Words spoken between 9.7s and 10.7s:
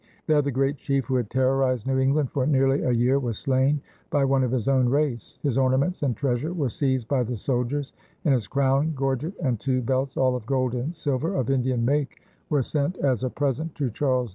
belts, all of